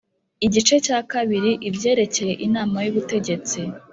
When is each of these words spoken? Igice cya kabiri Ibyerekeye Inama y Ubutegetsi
Igice 0.45 0.75
cya 0.85 0.99
kabiri 1.11 1.51
Ibyerekeye 1.69 2.33
Inama 2.47 2.77
y 2.85 2.89
Ubutegetsi 2.91 3.59